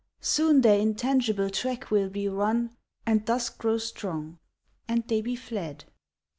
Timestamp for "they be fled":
5.07-5.85